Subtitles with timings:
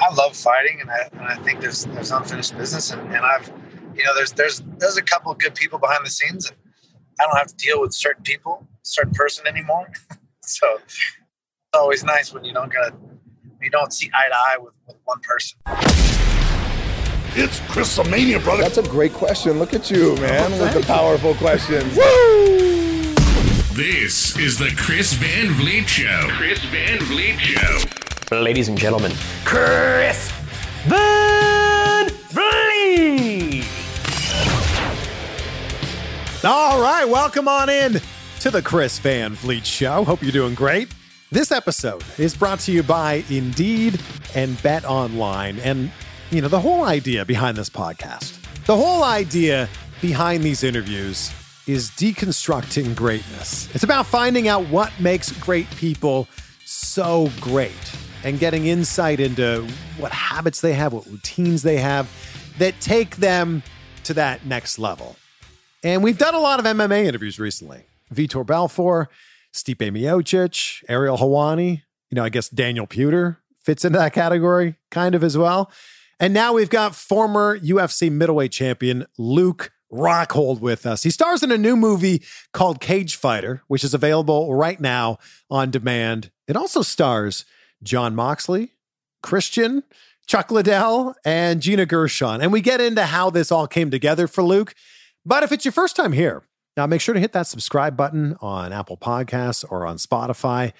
[0.00, 3.52] I love fighting, and I, and I think there's there's unfinished business, and, and I've,
[3.94, 6.56] you know, there's there's there's a couple of good people behind the scenes, and
[7.20, 9.86] I don't have to deal with certain people, certain person anymore.
[10.42, 11.16] so it's
[11.74, 12.92] always nice when you don't get
[13.62, 15.58] you don't see eye to eye with, with one person.
[17.36, 18.62] It's Chrisomania, brother.
[18.62, 19.58] That's a great question.
[19.58, 21.96] Look at you, man, Oh, with the powerful questions.
[21.96, 23.14] Woo!
[23.74, 26.28] This is the Chris Van Vliet Show.
[26.30, 28.03] Chris Van Vliet Show.
[28.30, 29.12] Ladies and gentlemen,
[29.44, 30.32] Chris
[30.86, 33.64] Van Vliet.
[36.42, 38.00] All right, welcome on in
[38.40, 40.04] to the Chris Van Vliet Show.
[40.04, 40.88] Hope you're doing great.
[41.30, 44.00] This episode is brought to you by Indeed
[44.34, 45.58] and Bet Online.
[45.58, 45.92] And,
[46.30, 49.68] you know, the whole idea behind this podcast, the whole idea
[50.00, 51.30] behind these interviews
[51.66, 53.72] is deconstructing greatness.
[53.74, 56.26] It's about finding out what makes great people
[56.64, 57.72] so great
[58.24, 59.66] and getting insight into
[59.98, 62.10] what habits they have, what routines they have
[62.58, 63.62] that take them
[64.04, 65.16] to that next level.
[65.82, 67.84] And we've done a lot of MMA interviews recently.
[68.12, 69.08] Vitor Belfort,
[69.52, 75.14] Stipe Miocic, Ariel Helwani, you know, I guess Daniel Puder fits into that category kind
[75.14, 75.70] of as well.
[76.20, 81.02] And now we've got former UFC middleweight champion Luke Rockhold with us.
[81.02, 85.18] He stars in a new movie called Cage Fighter, which is available right now
[85.50, 86.30] on demand.
[86.46, 87.44] It also stars
[87.84, 88.72] Jon Moxley,
[89.22, 89.84] Christian,
[90.26, 92.40] Chuck Liddell, and Gina Gershon.
[92.40, 94.74] And we get into how this all came together for Luke.
[95.24, 96.42] But if it's your first time here,
[96.76, 100.72] now make sure to hit that subscribe button on Apple Podcasts or on Spotify.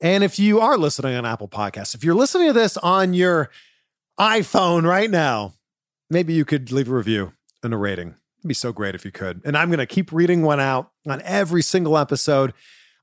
[0.00, 3.50] And if you are listening on Apple Podcasts, if you're listening to this on your
[4.18, 5.54] iPhone right now,
[6.08, 7.32] maybe you could leave a review
[7.62, 8.14] and a rating.
[8.40, 9.42] It'd be so great if you could.
[9.44, 12.54] And I'm going to keep reading one out on every single episode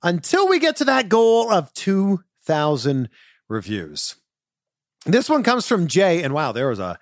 [0.03, 3.09] until we get to that goal of 2,000
[3.47, 4.15] reviews.
[5.05, 6.99] This one comes from Jay, and wow, there was a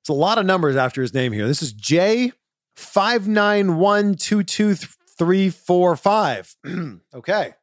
[0.00, 1.46] it's a lot of numbers after his name here.
[1.46, 2.32] This is J
[2.76, 6.54] five nine one two two three four five.
[7.14, 7.54] Okay,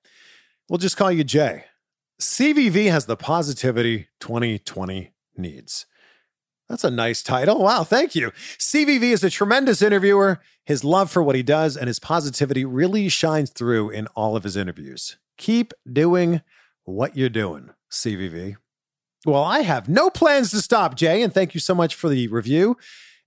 [0.69, 1.65] we'll just call you Jay.
[2.21, 5.85] CVV has the positivity 2020 needs.
[6.69, 7.59] That's a nice title.
[7.59, 8.31] Wow, thank you.
[8.57, 10.39] CVV is a tremendous interviewer.
[10.63, 14.43] His love for what he does and his positivity really shines through in all of
[14.43, 15.17] his interviews.
[15.37, 16.41] Keep doing
[16.85, 18.55] what you're doing, CVV.
[19.25, 22.27] Well, I have no plans to stop, Jay, and thank you so much for the
[22.27, 22.77] review.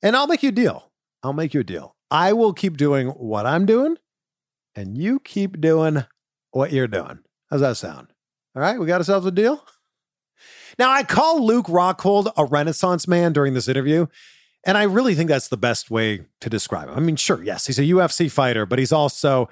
[0.00, 0.92] And I'll make you a deal.
[1.22, 1.96] I'll make you a deal.
[2.10, 3.96] I will keep doing what I'm doing,
[4.76, 6.04] and you keep doing
[6.52, 7.18] what you're doing.
[7.50, 8.12] How's that sound?
[8.54, 9.64] All right, we got ourselves a deal?
[10.78, 14.06] Now, I call Luke Rockhold a renaissance man during this interview,
[14.64, 16.96] and I really think that's the best way to describe him.
[16.96, 19.48] I mean, sure, yes, he's a UFC fighter, but he's also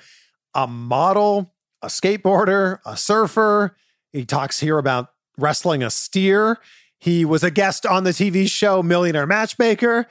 [0.54, 1.52] a model,
[1.82, 3.76] a skateboarder, a surfer.
[4.16, 6.58] He talks here about wrestling a steer.
[6.98, 10.06] He was a guest on the TV show Millionaire Matchmaker,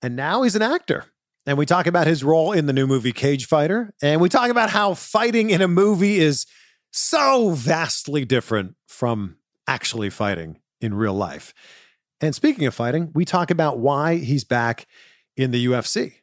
[0.00, 1.06] and now he's an actor.
[1.44, 4.48] And we talk about his role in the new movie Cage Fighter, and we talk
[4.48, 6.46] about how fighting in a movie is
[6.92, 11.52] so vastly different from actually fighting in real life.
[12.20, 14.86] And speaking of fighting, we talk about why he's back
[15.36, 16.14] in the UFC.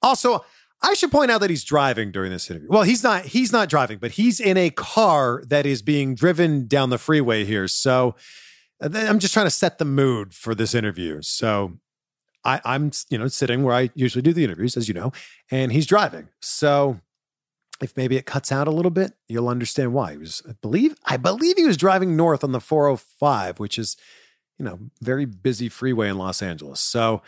[0.00, 0.44] Also,
[0.82, 2.68] I should point out that he's driving during this interview.
[2.70, 6.66] Well, he's not he's not driving, but he's in a car that is being driven
[6.66, 7.68] down the freeway here.
[7.68, 8.16] So
[8.82, 11.22] uh, I'm just trying to set the mood for this interview.
[11.22, 11.78] So
[12.44, 15.12] I, I'm, you know, sitting where I usually do the interviews, as you know,
[15.50, 16.28] and he's driving.
[16.40, 17.00] So
[17.80, 20.12] if maybe it cuts out a little bit, you'll understand why.
[20.12, 23.96] He was, I believe, I believe he was driving north on the 405, which is,
[24.58, 26.80] you know, very busy freeway in Los Angeles.
[26.80, 27.22] So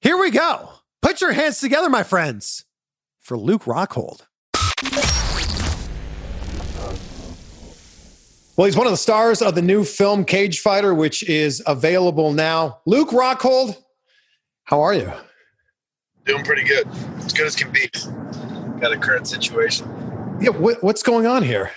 [0.00, 0.70] here we go.
[1.02, 2.64] Put your hands together, my friends,
[3.20, 4.22] for Luke Rockhold.
[8.56, 12.32] Well, he's one of the stars of the new film Cage Fighter, which is available
[12.32, 12.80] now.
[12.84, 13.76] Luke Rockhold,
[14.64, 15.10] how are you?
[16.26, 16.86] Doing pretty good.
[17.18, 17.88] As good as can be.
[18.80, 19.88] Got a current situation.
[20.40, 21.70] Yeah, what, what's going on here?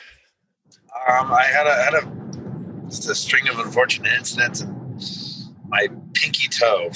[1.08, 4.62] Um, I had a had a just a string of unfortunate incidents.
[4.62, 6.92] And my pinky toe,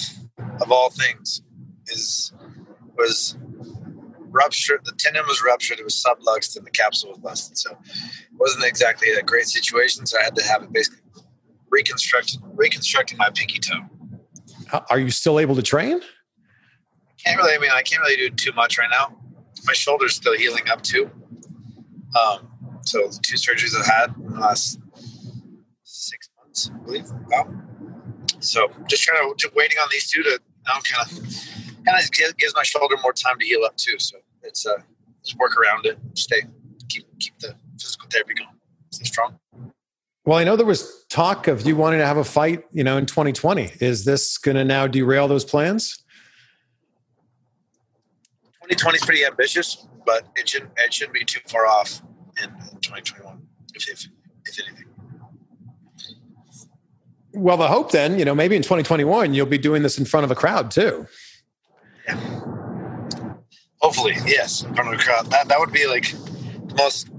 [0.62, 1.42] of all things,
[1.88, 2.34] is
[2.98, 3.38] was
[4.38, 4.82] ruptured.
[4.86, 5.80] The tendon was ruptured.
[5.80, 7.58] It was subluxed, and the capsule was busted.
[7.58, 10.06] So it wasn't exactly a great situation.
[10.06, 11.00] So I had to have it basically
[11.70, 13.82] reconstructed, reconstructing my pinky toe.
[14.90, 16.02] Are you still able to train?
[17.24, 17.56] Can't really.
[17.56, 19.18] I mean, I can't really do too much right now.
[19.66, 21.10] My shoulder's still healing up too.
[22.20, 22.50] Um,
[22.82, 24.80] so the two surgeries I've had in the last
[25.84, 27.06] six months, I believe.
[27.28, 27.54] Wow.
[28.40, 31.18] So just kind of just waiting on these two to now kind of
[31.86, 33.98] kind of gives, gives my shoulder more time to heal up too.
[34.00, 34.78] So it's uh
[35.24, 36.42] just work around it, stay
[36.90, 38.50] keep keep the physical therapy going.
[38.92, 39.40] Stay strong.
[40.26, 42.98] Well, I know there was talk of you wanting to have a fight, you know,
[42.98, 43.72] in 2020.
[43.80, 46.04] Is this going to now derail those plans?
[48.70, 52.02] 2020 is pretty ambitious, but it shouldn't it shouldn't be too far off
[52.44, 53.42] in, in 2021,
[53.74, 54.08] if, if
[54.46, 54.86] if anything.
[57.34, 60.24] Well, the hope then, you know, maybe in 2021 you'll be doing this in front
[60.26, 61.08] of a crowd too.
[63.82, 65.28] Hopefully, yes, in front of a crowd.
[65.28, 67.10] That that would be like the most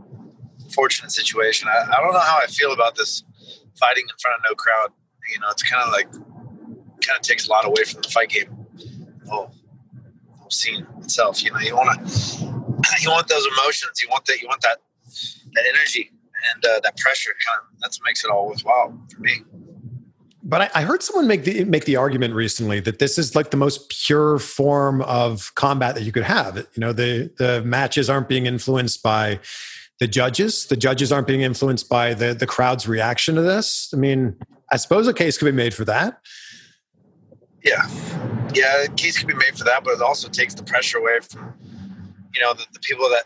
[0.73, 1.69] fortunate situation.
[1.69, 3.23] I, I don't know how I feel about this
[3.79, 4.91] fighting in front of no crowd.
[5.33, 8.31] You know, it's kind of like kind of takes a lot away from the fight
[8.31, 8.67] game.
[9.31, 9.51] Oh,
[10.37, 11.43] whole scene itself.
[11.43, 14.03] You know, you want to you want those emotions.
[14.03, 14.41] You want that.
[14.41, 14.79] You want that
[15.55, 16.11] that energy
[16.55, 17.31] and uh, that pressure.
[17.47, 19.43] Kind of that's what makes it all worthwhile for me.
[20.49, 23.51] But I, I heard someone make the make the argument recently that this is like
[23.51, 26.57] the most pure form of combat that you could have.
[26.57, 29.41] You know, the the matches aren't being influenced by
[30.01, 30.67] the judges.
[30.67, 33.93] The judges aren't being influenced by the the crowd's reaction to this.
[33.93, 34.37] I mean,
[34.73, 36.19] I suppose a case could be made for that.
[37.63, 37.87] Yeah,
[38.55, 41.19] yeah, a case could be made for that, but it also takes the pressure away
[41.21, 41.53] from
[42.35, 43.25] you know the, the people that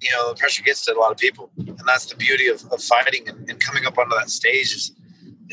[0.00, 2.64] you know the pressure gets to a lot of people, and that's the beauty of,
[2.72, 4.90] of fighting and, and coming up onto that stage is,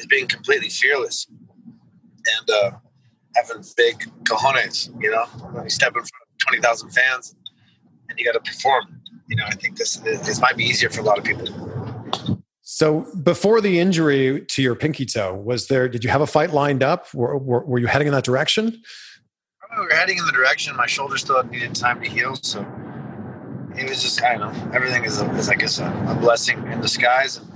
[0.02, 2.72] is being completely fearless and uh,
[3.36, 4.90] having big cojones.
[5.02, 7.36] You know, when you step in front of twenty thousand fans
[8.10, 9.02] and you got to perform.
[9.28, 11.48] You know, I think this this might be easier for a lot of people.
[12.64, 15.88] So before the injury to your pinky toe, was there?
[15.88, 17.14] Did you have a fight lined up?
[17.14, 18.82] Were, were, were you heading in that direction?
[19.78, 20.76] we were heading in the direction.
[20.76, 22.66] My shoulder still needed time to heal, so
[23.78, 24.72] it was just I don't know.
[24.74, 27.38] Everything is, a, is I guess, a, a blessing in disguise.
[27.38, 27.51] And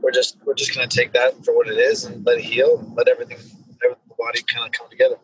[0.00, 2.78] we're just we're just gonna take that for what it is and let it heal,
[2.78, 3.38] and let everything,
[3.84, 5.16] everything the body kind of come together.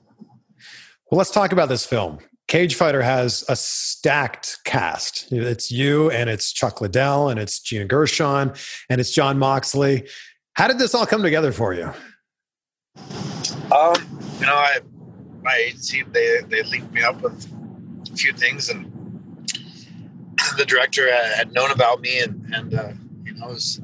[1.11, 2.19] Well, let's talk about this film.
[2.49, 5.32] Cage Fighter has a stacked cast.
[5.32, 8.52] It's you and it's Chuck Liddell and it's Gina Gershon
[8.88, 10.08] and it's Jon Moxley.
[10.55, 11.93] How did this all come together for you?
[13.73, 13.94] Um,
[14.38, 14.78] you know, I
[15.43, 17.46] my agency they they linked me up with
[18.12, 18.87] a few things, and
[20.56, 22.93] the director had known about me, and and uh,
[23.25, 23.81] you know, was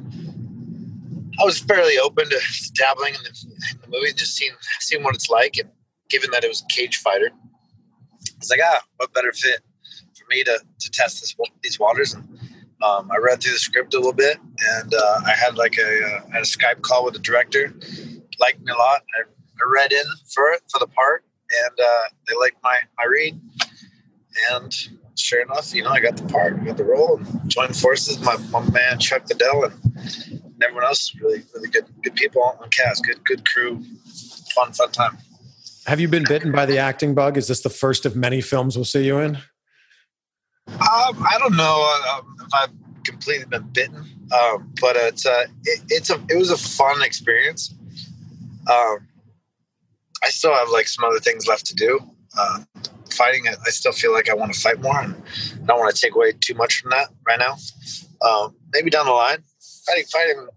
[1.40, 2.40] I was fairly open to
[2.74, 5.70] dabbling in the, in the movie, just seeing seeing what it's like, and
[6.10, 9.60] given that it was a cage fighter, I was like, ah, what better fit
[10.14, 12.26] for me to to test this these waters and.
[12.82, 16.04] Um, I read through the script a little bit, and uh, I had like a,
[16.04, 17.72] uh, had a Skype call with the director.
[18.40, 19.02] Liked me a lot.
[19.16, 20.02] I, I read in
[20.34, 21.24] for it for the part,
[21.64, 23.40] and uh, they liked my my read.
[24.50, 24.74] And
[25.16, 28.18] sure enough, you know, I got the part, I got the role, and joined forces.
[28.20, 30.31] My, my man Chuck Liddell and,
[30.62, 33.82] and everyone else, really really good good people on cast, good good crew,
[34.54, 35.18] fun fun time.
[35.86, 37.36] Have you been bitten by the acting bug?
[37.36, 39.36] Is this the first of many films we'll see you in?
[40.68, 42.70] Um, I don't know uh, if I've
[43.04, 47.74] completely been bitten, um, but it's uh, it, it's a it was a fun experience.
[48.70, 49.08] Um,
[50.24, 51.98] I still have like some other things left to do.
[52.38, 52.60] Uh,
[53.10, 55.14] fighting, I still feel like I want to fight more, and
[55.62, 57.56] I don't want to take away too much from that right now.
[58.26, 59.42] Um, maybe down the line,
[59.86, 60.48] fighting, fighting,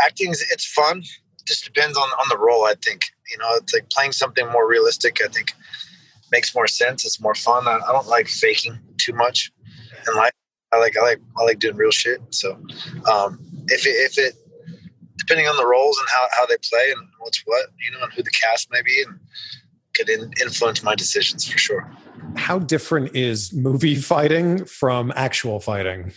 [0.00, 1.02] acting, it's fun.
[1.46, 2.64] Just depends on on the role.
[2.64, 5.18] I think you know, it's like playing something more realistic.
[5.24, 5.52] I think
[6.32, 7.04] makes more sense.
[7.04, 7.68] It's more fun.
[7.68, 9.52] I, I don't like faking too much
[10.08, 10.32] in life.
[10.72, 12.20] I like I like I like doing real shit.
[12.30, 12.52] So
[13.10, 14.34] um, if it, if it
[15.26, 18.12] depending on the roles and how, how they play and what's what, you know, and
[18.12, 19.18] who the cast may be, and
[19.94, 21.90] could in, influence my decisions for sure.
[22.36, 26.12] How different is movie fighting from actual fighting?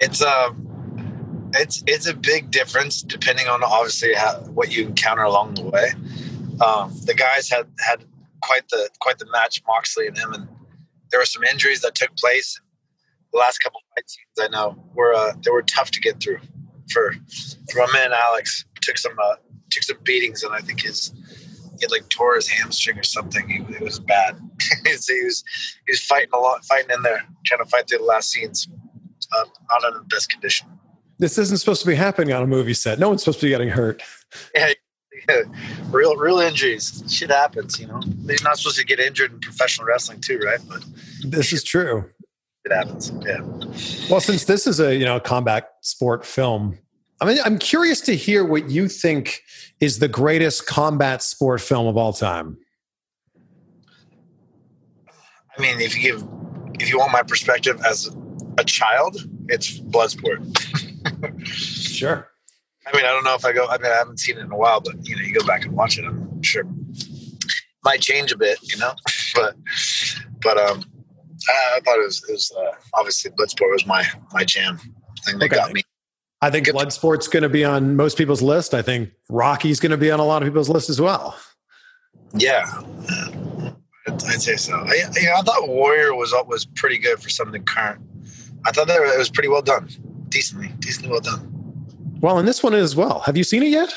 [0.00, 5.54] It's um, it's it's a big difference depending on obviously how, what you encounter along
[5.54, 5.90] the way.
[6.64, 8.04] um, the guys had had
[8.42, 10.48] quite the quite the match, Moxley and him, and
[11.10, 12.60] there were some injuries that took place.
[13.32, 16.38] The last couple fight scenes I know were uh, they were tough to get through
[16.90, 17.14] for
[17.70, 18.64] for my man Alex.
[18.80, 19.36] Took some uh,
[19.70, 21.12] took some beatings, and I think his
[21.78, 23.66] he had like tore his hamstring or something.
[23.70, 24.38] It was bad.
[24.84, 25.44] he was
[25.86, 28.68] he was fighting a lot, fighting in there, trying to fight through the last scenes.
[29.32, 30.68] Uh, not in the best condition.
[31.18, 32.98] This isn't supposed to be happening on a movie set.
[32.98, 34.02] No one's supposed to be getting hurt.
[34.54, 34.72] Yeah,
[35.28, 35.42] yeah.
[35.90, 37.02] real real injuries.
[37.08, 38.00] Shit happens, you know.
[38.24, 40.60] You're not supposed to get injured in professional wrestling too, right?
[40.68, 40.84] But
[41.24, 42.08] this is true.
[42.64, 43.10] It happens.
[43.24, 43.40] Yeah.
[44.10, 46.78] Well, since this is a you know combat sport film,
[47.20, 49.42] I mean, I'm curious to hear what you think
[49.80, 52.58] is the greatest combat sport film of all time.
[55.56, 56.28] I mean, if you give,
[56.78, 58.08] if you want my perspective as
[58.58, 59.16] a child,
[59.48, 60.42] it's Bloodsport.
[61.44, 62.28] sure.
[62.86, 63.66] I mean, I don't know if I go.
[63.66, 65.64] I mean, I haven't seen it in a while, but you know, you go back
[65.64, 66.04] and watch it.
[66.04, 66.64] I'm sure
[67.84, 68.92] might change a bit, you know.
[69.34, 69.54] but
[70.42, 70.82] but um,
[71.48, 74.78] I, I thought it was, it was uh, obviously Bloodsport was my my jam
[75.24, 75.56] thing that Okay.
[75.56, 75.82] got me.
[76.40, 78.72] I think Bloodsport's going to be on most people's list.
[78.72, 81.36] I think Rocky's going to be on a lot of people's list as well.
[82.32, 82.64] Yeah,
[84.06, 84.74] I'd, I'd say so.
[84.74, 88.00] I, you know, I thought Warrior was was pretty good for something current.
[88.66, 89.88] I thought that it was pretty well done,
[90.28, 91.52] decently, decently well done.
[92.20, 93.20] Well, and this one as well.
[93.20, 93.92] Have you seen it yet?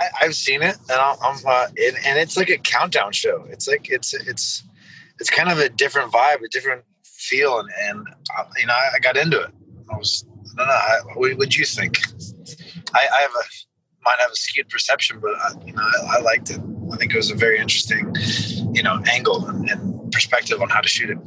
[0.00, 3.44] I, I've seen it, and I'm, I'm uh, and, and it's like a countdown show.
[3.48, 4.64] It's like it's it's
[5.20, 8.06] it's kind of a different vibe, a different feel, and and
[8.36, 9.50] uh, you know, I, I got into it.
[9.92, 10.26] I was
[10.58, 10.72] I don't know.
[10.72, 11.98] I, what would you think?
[12.94, 13.44] I, I have a
[14.04, 16.60] might have a skewed perception, but I, you know, I, I liked it.
[16.92, 18.14] I think it was a very interesting,
[18.74, 21.18] you know, angle and, and perspective on how to shoot it.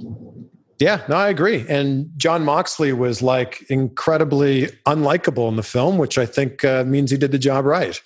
[0.79, 1.65] Yeah, no, I agree.
[1.67, 7.09] And Jon Moxley was like incredibly unlikable in the film, which I think uh, means
[7.09, 7.99] he did the job right.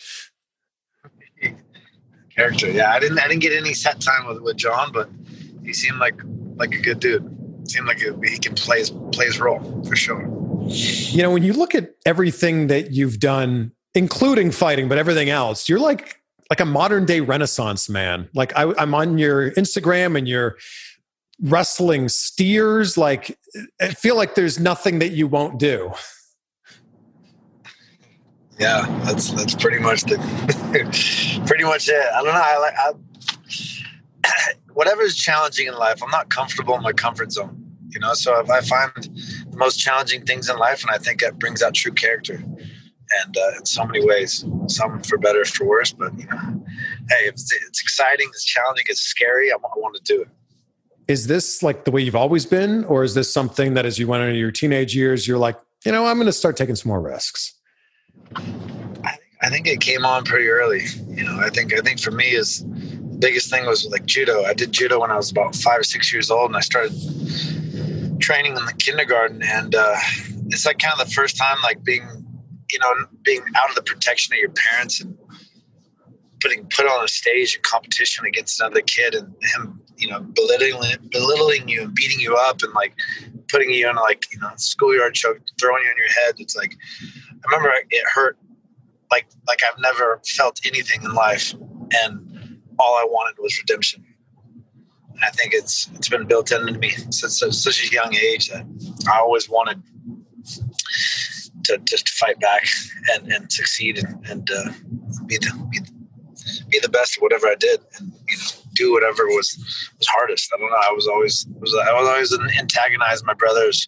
[2.36, 2.94] Character, yeah.
[2.94, 5.10] I didn't I didn't get any set time with, with Jon, but
[5.64, 6.16] he seemed like
[6.56, 7.28] like a good dude.
[7.70, 10.22] Seemed like he, he can play his play his role for sure.
[10.66, 15.68] You know, when you look at everything that you've done, including fighting, but everything else,
[15.68, 18.30] you're like like a modern day Renaissance man.
[18.34, 20.58] Like I, I'm on your Instagram and you're
[21.42, 22.98] wrestling steers.
[22.98, 23.38] Like
[23.82, 25.92] I feel like there's nothing that you won't do.
[28.60, 30.18] Yeah, that's that's pretty much the
[31.48, 32.06] pretty much it.
[32.14, 32.42] I don't know.
[32.44, 36.04] I like I, whatever is challenging in life.
[36.04, 37.58] I'm not comfortable in my comfort zone.
[37.90, 38.92] You know, so if I find
[39.50, 43.38] the most challenging things in life, and I think that brings out true character, and
[43.38, 45.92] uh, in so many ways, some for better, for worse.
[45.92, 46.64] But you know,
[47.10, 49.52] hey, it's, it's exciting, it's challenging, it's scary.
[49.52, 50.28] I, I want to do it.
[51.08, 54.08] Is this like the way you've always been, or is this something that as you
[54.08, 56.90] went into your teenage years, you're like, you know, I'm going to start taking some
[56.90, 57.54] more risks?
[59.42, 60.84] I think it came on pretty early.
[61.08, 64.44] You know, I think I think for me is the biggest thing was like judo.
[64.44, 66.94] I did judo when I was about five or six years old, and I started
[68.20, 69.42] training in the kindergarten.
[69.42, 69.96] And uh,
[70.48, 72.08] it's like kind of the first time like being,
[72.72, 72.94] you know,
[73.24, 75.18] being out of the protection of your parents and
[76.40, 80.98] putting put on a stage in competition against another kid and him, you know, belittling
[81.12, 82.94] belittling you and beating you up and like
[83.50, 86.36] putting you in like you know schoolyard choke, throwing you on your head.
[86.40, 88.38] It's like I remember it hurt
[89.12, 91.54] like like I've never felt anything in life,
[92.04, 94.04] and all I wanted was redemption.
[95.10, 98.66] And I think it's it's been built into me since such, a young age that
[99.08, 99.84] I always wanted
[101.66, 102.66] to just fight back
[103.14, 104.72] and, and succeed and, and uh,
[105.28, 105.80] be the be,
[106.70, 108.11] be the best at whatever I did, and
[108.74, 109.58] do whatever was
[109.98, 110.52] was hardest.
[110.54, 110.76] I don't know.
[110.76, 113.88] I was always was I was always antagonize my brothers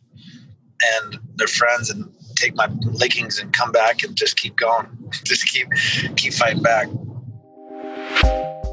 [0.96, 4.88] and their friends and take my lickings and come back and just keep going.
[5.24, 5.68] Just keep
[6.16, 6.88] keep fighting back.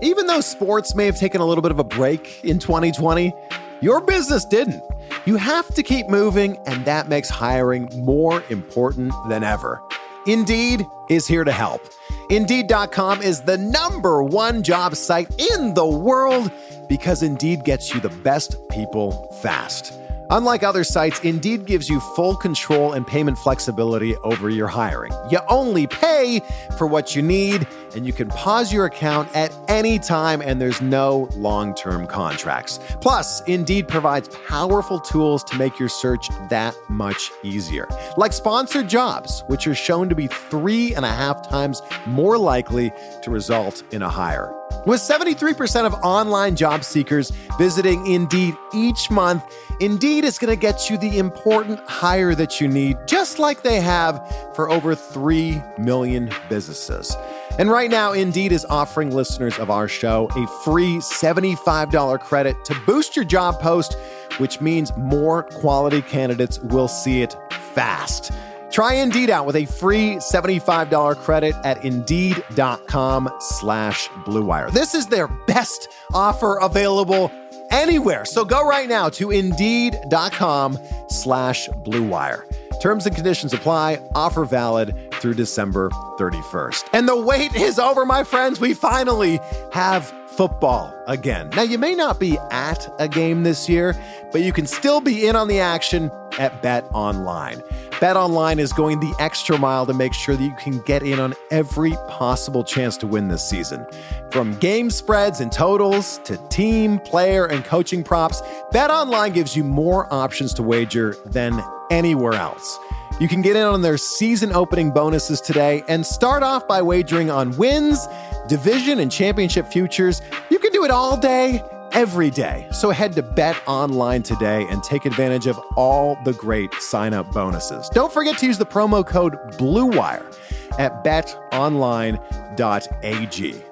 [0.02, 3.35] Even though sports may have taken a little bit of a break in 2020,
[3.83, 4.83] your business didn't.
[5.26, 9.83] You have to keep moving, and that makes hiring more important than ever.
[10.26, 11.83] Indeed is here to help.
[12.31, 16.53] Indeed.com is the number one job site in the world
[16.89, 19.11] because Indeed gets you the best people
[19.43, 20.00] fast.
[20.33, 25.13] Unlike other sites, Indeed gives you full control and payment flexibility over your hiring.
[25.29, 26.41] You only pay
[26.79, 30.81] for what you need, and you can pause your account at any time, and there's
[30.81, 32.79] no long term contracts.
[33.01, 39.43] Plus, Indeed provides powerful tools to make your search that much easier, like sponsored jobs,
[39.49, 44.03] which are shown to be three and a half times more likely to result in
[44.03, 44.55] a hire.
[44.87, 49.43] With 73% of online job seekers visiting Indeed each month,
[49.79, 53.81] Indeed is going to get you the important hire that you need, just like they
[53.81, 57.15] have for over 3 million businesses.
[57.59, 62.75] And right now, Indeed is offering listeners of our show a free $75 credit to
[62.87, 63.99] boost your job post,
[64.39, 67.37] which means more quality candidates will see it
[67.75, 68.33] fast.
[68.71, 74.71] Try Indeed out with a free $75 credit at Indeed.com slash BlueWire.
[74.73, 77.33] This is their best offer available
[77.71, 78.25] anywhere.
[78.25, 82.45] So go right now to Indeed.com slash BlueWire.
[82.81, 84.00] Terms and conditions apply.
[84.15, 86.89] Offer valid through December 31st.
[86.95, 88.59] And the wait is over, my friends.
[88.59, 89.39] We finally
[89.73, 91.50] have football again.
[91.50, 93.95] Now, you may not be at a game this year,
[94.33, 97.63] but you can still be in on the action at Bet Online.
[98.01, 101.21] Bet Online is going the extra mile to make sure that you can get in
[101.21, 103.87] on every possible chance to win this season.
[104.31, 109.65] From game spreads and totals to team, player, and coaching props, Bet Online gives you
[109.65, 112.79] more options to wager than anywhere else.
[113.21, 117.31] You can get in on their season opening bonuses today and start off by wagering
[117.31, 118.09] on wins,
[118.49, 120.23] division, and championship futures.
[120.49, 122.69] You can do it all day, every day.
[122.73, 127.33] So head to Bet Online today and take advantage of all the great sign up
[127.33, 127.89] bonuses.
[127.91, 130.37] Don't forget to use the promo code BLUEWIRE
[130.79, 132.21] at betonline.ag.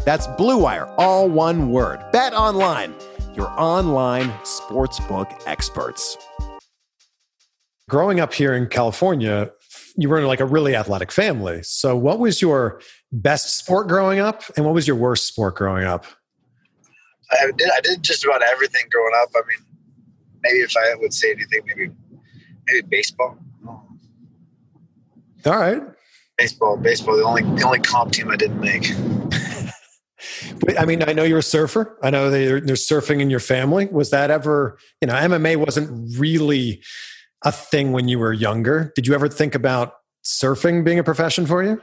[0.04, 2.04] That's BLUEWIRE, all one word.
[2.12, 2.94] Bet Online,
[3.34, 6.16] your online sportsbook experts
[7.88, 9.50] growing up here in California,
[9.96, 11.62] you were in like a really athletic family.
[11.62, 15.84] So, what was your best sport growing up, and what was your worst sport growing
[15.84, 16.06] up?
[17.30, 17.70] I did.
[17.70, 19.28] I did just about everything growing up.
[19.34, 19.66] I mean,
[20.42, 21.90] maybe if I would say anything, maybe
[22.66, 23.38] maybe baseball.
[25.46, 25.82] All right.
[26.36, 27.16] Baseball, baseball.
[27.16, 28.90] The only the only comp team I didn't make.
[30.78, 31.98] I mean, I know you're a surfer.
[32.02, 33.86] I know there's surfing in your family.
[33.86, 36.82] Was that ever, you know, MMA wasn't really
[37.44, 38.92] a thing when you were younger.
[38.94, 39.94] Did you ever think about
[40.24, 41.80] surfing being a profession for you?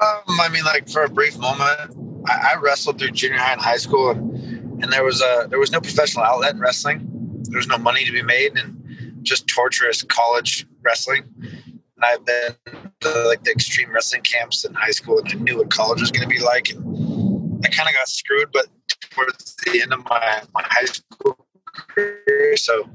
[0.00, 3.60] Um, I mean, like for a brief moment, I, I, wrestled through junior high and
[3.60, 7.06] high school, and, and there was a there was no professional outlet in wrestling.
[7.50, 8.80] There was no money to be made, and
[9.22, 11.24] just torturous college wrestling.
[11.36, 12.56] And I've been
[13.00, 16.10] to like the extreme wrestling camps in high school, and I knew what college was
[16.10, 16.70] going to be like.
[16.70, 18.68] And I kind of got screwed, but
[19.10, 22.88] towards the end of my, my high school career, so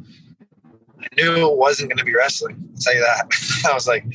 [1.06, 2.58] I knew it wasn't going to be wrestling.
[2.72, 3.28] I'll tell you that.
[3.70, 4.06] I was like,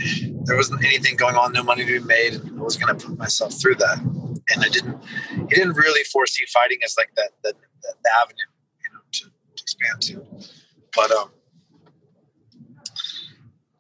[0.45, 3.07] there wasn't anything going on, no money to be made, and I was going to
[3.07, 3.99] put myself through that.
[4.01, 4.99] And I didn't.
[5.31, 8.37] He didn't really foresee fighting as like that that, that the avenue,
[8.83, 10.27] you know, to, to expand to.
[10.95, 11.31] But um,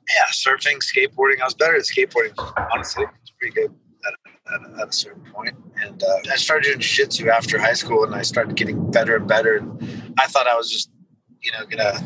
[0.08, 1.40] yeah, surfing, skateboarding.
[1.40, 2.34] I was better at skateboarding,
[2.72, 3.04] honestly.
[3.22, 3.74] It's pretty good
[4.06, 5.56] at, at, at, a certain point.
[5.82, 9.26] And uh, I started doing jiu-jitsu after high school, and I started getting better and
[9.26, 9.56] better.
[9.56, 10.90] And I thought I was just,
[11.42, 11.98] you know, gonna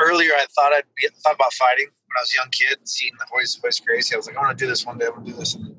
[0.00, 3.12] earlier I thought I'd be, thought about fighting when I was a young kid, seeing
[3.18, 4.14] the Royce, Royce Gracie.
[4.14, 5.06] I was like, I want to do this one day.
[5.06, 5.54] I want to do this.
[5.54, 5.74] And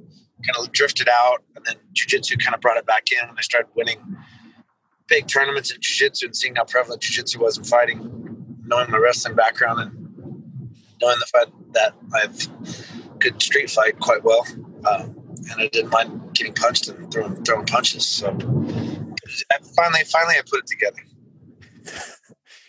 [0.46, 1.44] kind of drifted out.
[1.56, 4.00] And then jujitsu kind of brought it back in when I started winning
[5.08, 9.36] big tournaments in jujitsu and seeing how prevalent jujitsu was in fighting, knowing my wrestling
[9.36, 9.92] background and
[11.02, 14.46] knowing the fact that I've could street fight quite well.
[14.90, 15.16] Um,
[15.52, 18.06] and I didn't mind getting punched and throwing, throwing punches.
[18.06, 18.28] So
[19.52, 21.00] I finally, finally I put it together.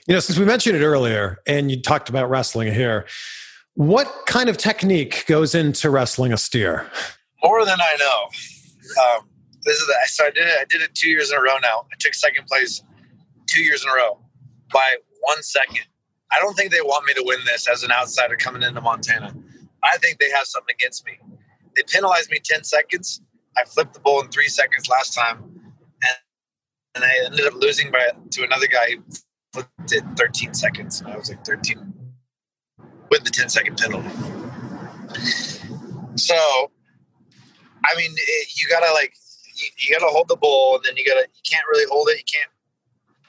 [0.06, 3.06] You know, since we mentioned it earlier and you talked about wrestling here,
[3.72, 6.90] what kind of technique goes into wrestling a steer?
[7.42, 8.24] More than I know.
[9.02, 9.28] Um,
[9.62, 10.54] this is the, so I did it.
[10.60, 11.86] I did it two years in a row now.
[11.90, 12.82] I took second place
[13.46, 14.18] two years in a row
[14.70, 15.86] by one second.
[16.30, 19.34] I don't think they want me to win this as an outsider coming into Montana.
[19.82, 21.18] I think they have something against me.
[21.76, 23.22] They penalized me 10 seconds.
[23.56, 25.38] I flipped the bull in three seconds last time,
[26.02, 26.16] and,
[26.96, 28.96] and I ended up losing by to another guy
[29.86, 31.00] did 13 seconds.
[31.00, 31.92] And I was like 13
[33.10, 34.08] with the 10 second penalty.
[36.16, 39.14] So, I mean, it, you gotta like,
[39.54, 42.18] you, you, gotta hold the bull, and then you gotta, you can't really hold it.
[42.18, 42.50] You can't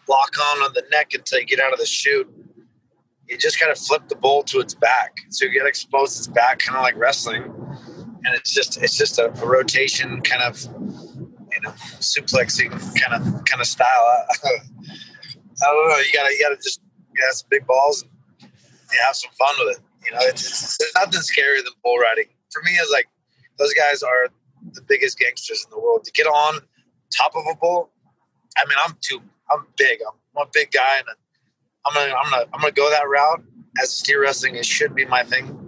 [0.08, 2.32] lock on on the neck until you get out of the chute.
[3.28, 6.60] You just gotta flip the bull to its back, so you gotta expose its back,
[6.60, 7.44] kind of like wrestling.
[7.44, 13.46] And it's just, it's just a, a rotation, kind of, you know, suplexing kind of,
[13.46, 14.26] kind of style.
[15.62, 15.98] I don't know.
[15.98, 16.82] You gotta you gotta just
[17.14, 18.52] you have some big balls and
[18.92, 19.84] you have some fun with it.
[20.06, 22.26] You know, it's, it's, there's nothing scarier than bull riding.
[22.52, 23.08] For me, it's like
[23.58, 24.28] those guys are
[24.74, 26.04] the biggest gangsters in the world.
[26.04, 26.60] To get on
[27.18, 27.90] top of a bull,
[28.58, 30.00] I mean, I'm too I'm big.
[30.08, 31.08] I'm, I'm a big guy, and
[31.86, 33.44] I'm gonna I'm gonna I'm gonna go that route.
[33.82, 35.62] As steer wrestling, it should be my thing.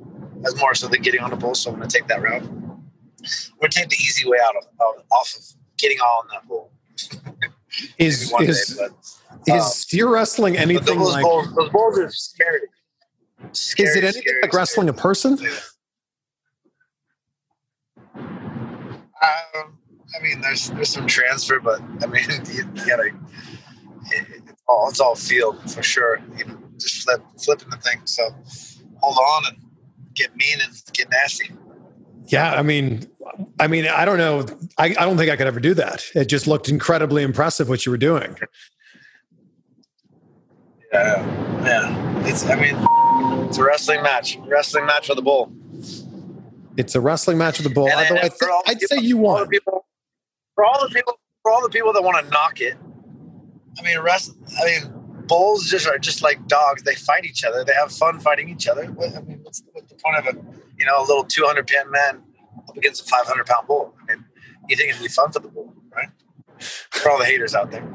[0.45, 2.43] As more so than getting on a bull, so I'm gonna take that route.
[2.43, 5.43] I'm gonna take the easy way out of, of off of
[5.77, 6.71] getting on that bull.
[7.97, 12.11] is is, day, but, is um, steer wrestling anything those like bulls, those bulls are
[12.11, 12.59] scary.
[13.51, 15.37] scary is it anything scary, like wrestling a person?
[19.23, 19.77] Um,
[20.15, 23.11] I mean, there's there's some transfer, but I mean, you, you gotta.
[24.09, 26.21] It, it's all it's all field for sure.
[26.37, 28.01] You know, just flip flipping the thing.
[28.05, 28.29] So
[28.97, 29.57] hold on and
[30.13, 31.51] get mean and get nasty.
[32.27, 33.07] Yeah, I mean,
[33.59, 34.45] I mean, I don't know.
[34.77, 36.03] I, I don't think I could ever do that.
[36.13, 38.35] It just looked incredibly impressive what you were doing.
[40.93, 42.27] Yeah, yeah.
[42.27, 42.45] It's.
[42.45, 42.75] I mean,
[43.47, 44.37] it's a wrestling match.
[44.47, 45.51] Wrestling match with the bull.
[46.77, 47.89] It's a wrestling match with the bull.
[47.89, 49.47] Although I for the I'd say you won.
[49.47, 49.85] people-
[50.55, 52.75] for all the people, for all the people that want to knock it.
[53.79, 54.35] I mean, rest.
[54.59, 54.91] I mean,
[55.27, 56.81] bulls just are just like dogs.
[56.83, 57.63] They fight each other.
[57.63, 58.85] They have fun fighting each other.
[58.85, 60.39] What, I mean, what's, what's the point of a
[60.79, 62.23] you know a little two hundred pound man
[62.67, 63.93] up against a five hundred pound bull?
[64.01, 64.25] I mean,
[64.67, 66.09] you think it'd be fun for the bull, right?
[66.59, 67.87] For all the haters out there.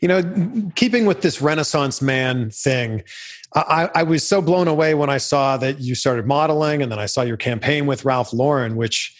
[0.00, 3.02] You know, keeping with this Renaissance man thing,
[3.54, 6.98] I, I was so blown away when I saw that you started modeling and then
[6.98, 9.16] I saw your campaign with Ralph Lauren, which,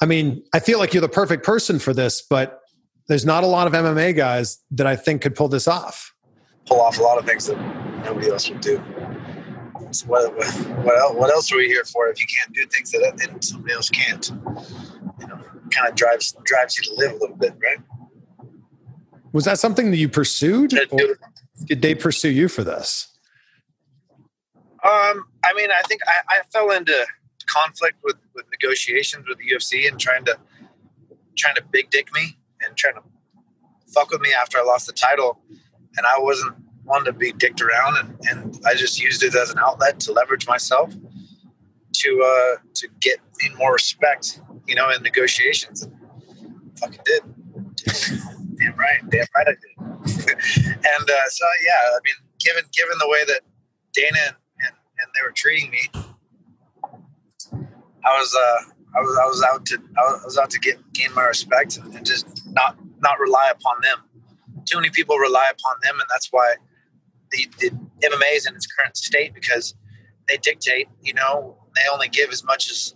[0.00, 2.60] I mean, I feel like you're the perfect person for this, but
[3.08, 6.12] there's not a lot of MMA guys that I think could pull this off.
[6.66, 7.58] Pull off a lot of things that
[8.04, 8.82] nobody else would do.
[9.92, 12.90] So what, what, else, what else are we here for if you can't do things
[12.92, 14.32] that, that somebody else can't?
[15.20, 15.38] You know,
[15.70, 17.78] kind of drives drives you to live a little bit, right?
[19.32, 20.74] Was that something that you pursued?
[20.90, 21.18] Or
[21.66, 23.08] did they pursue you for this?
[24.84, 27.06] Um, I mean, I think I, I fell into
[27.46, 30.36] conflict with, with negotiations with the UFC and trying to
[31.36, 33.02] trying to big dick me and trying to
[33.94, 35.40] fuck with me after I lost the title,
[35.96, 39.50] and I wasn't one to be dicked around, and, and I just used it as
[39.50, 40.92] an outlet to leverage myself
[41.92, 45.82] to uh, to get in more respect, you know, in negotiations.
[45.82, 45.92] And
[46.78, 47.22] fucking did.
[48.82, 49.76] right, damn right I did.
[50.66, 53.40] and uh, so yeah, I mean, given given the way that
[53.92, 55.88] Dana and, and, and they were treating me,
[58.04, 61.14] I was uh, I was I was out to I was out to get gain
[61.14, 63.98] my respect and, and just not not rely upon them.
[64.64, 66.54] Too many people rely upon them, and that's why
[67.30, 67.70] the, the
[68.06, 69.74] MMA is in its current state because
[70.28, 70.88] they dictate.
[71.02, 72.94] You know, they only give as much as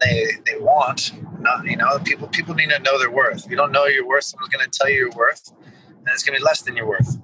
[0.00, 1.12] they they want.
[1.44, 3.44] Not you know, people people need to know their worth.
[3.44, 6.22] If you don't know your worth, someone's going to tell you your worth, and it's
[6.22, 7.18] going to be less than your worth.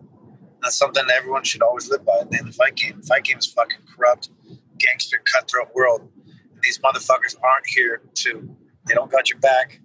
[0.63, 2.21] That's something that everyone should always live by.
[2.39, 4.29] In the fight game, fight game is fucking corrupt,
[4.77, 6.03] gangster, cutthroat world.
[6.19, 8.57] And these motherfuckers aren't here to.
[8.87, 9.81] They don't got your back.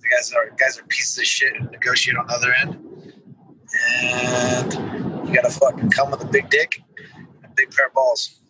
[0.00, 2.78] The guys are guys are pieces of shit and negotiate on the other end.
[4.00, 6.80] And you gotta fucking come with a big dick
[7.16, 8.40] and a big pair of balls.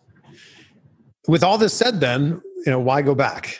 [1.27, 3.59] With all this said, then, you know, why go back?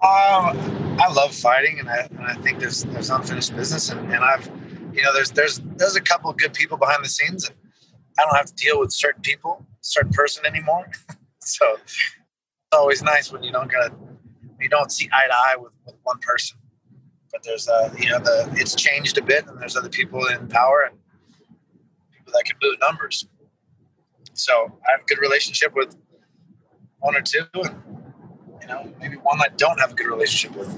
[0.00, 0.56] Um,
[1.00, 4.46] I love fighting, and I, and I think there's there's unfinished business, and, and I've,
[4.92, 7.56] you know, there's there's there's a couple of good people behind the scenes, and
[8.16, 10.88] I don't have to deal with certain people, certain person anymore.
[11.40, 12.14] so it's
[12.72, 13.92] always nice when you don't gotta,
[14.60, 16.58] you don't see eye to eye with, with one person.
[17.32, 20.46] But there's uh, you know, the it's changed a bit, and there's other people in
[20.46, 20.96] power and
[22.12, 23.26] people that can move numbers.
[24.34, 25.96] So I have a good relationship with
[27.00, 27.97] one or two, and
[28.68, 30.68] you know, maybe one I don't have a good relationship with.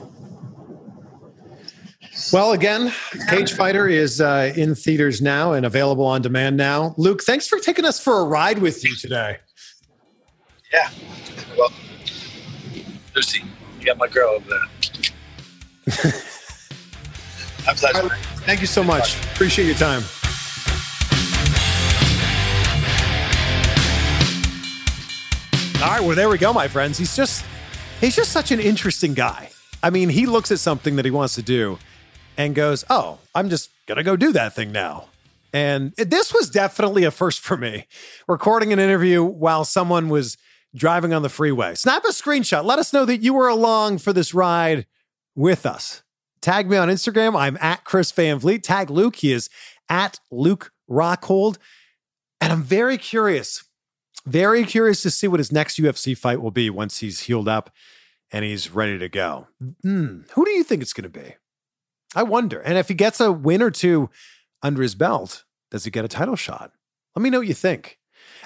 [2.32, 2.92] Well, again,
[3.28, 6.94] Cage Fighter is uh, in theaters now and available on demand now.
[6.98, 9.38] Luke, thanks for taking us for a ride with you today.
[10.72, 10.90] Yeah.
[11.56, 11.72] Well,
[13.14, 13.42] Lucy,
[13.78, 14.60] you got my girl over there.
[17.66, 18.08] My pleasure.
[18.46, 19.16] Thank you so much.
[19.32, 20.02] Appreciate your time.
[25.82, 26.98] All right, well, there we go, my friends.
[26.98, 27.44] He's just
[28.00, 29.50] he's just such an interesting guy.
[29.82, 31.78] I mean, he looks at something that he wants to do
[32.36, 35.06] and goes, "Oh, I'm just gonna go do that thing now."
[35.52, 37.86] And this was definitely a first for me.
[38.28, 40.36] Recording an interview while someone was
[40.74, 41.74] driving on the freeway.
[41.74, 42.64] Snap a screenshot.
[42.64, 44.86] Let us know that you were along for this ride
[45.34, 46.02] with us.
[46.40, 47.36] Tag me on Instagram.
[47.36, 48.62] I'm at Chris Van Vliet.
[48.62, 49.16] Tag Luke.
[49.16, 49.50] He is
[49.88, 51.58] at Luke Rockhold.
[52.40, 53.64] And I'm very curious,
[54.26, 57.70] very curious to see what his next UFC fight will be once he's healed up
[58.32, 59.48] and he's ready to go.
[59.82, 61.36] Hmm, who do you think it's going to be?
[62.14, 62.60] I wonder.
[62.60, 64.10] And if he gets a win or two
[64.62, 66.72] under his belt, does he get a title shot?
[67.14, 67.98] Let me know what you think.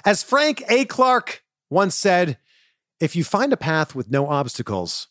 [0.03, 0.85] As Frank A.
[0.85, 2.37] Clark once said,
[2.99, 5.07] if you find a path with no obstacles,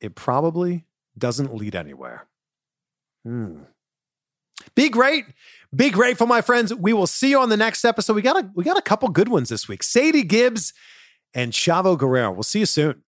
[0.00, 2.26] it probably doesn't lead anywhere.
[3.24, 3.62] Hmm.
[4.74, 5.24] Be great.
[5.74, 6.74] Be grateful, my friends.
[6.74, 8.14] We will see you on the next episode.
[8.14, 9.82] We got a we got a couple good ones this week.
[9.82, 10.72] Sadie Gibbs
[11.34, 12.32] and Chavo Guerrero.
[12.32, 13.02] We'll see you soon.